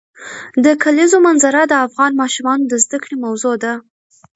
د 0.65 0.65
کلیزو 0.83 1.17
منظره 1.27 1.61
د 1.67 1.73
افغان 1.85 2.11
ماشومانو 2.21 2.63
د 2.67 2.73
زده 2.83 2.97
کړې 3.03 3.15
موضوع 3.25 3.55
ده. 3.63 3.73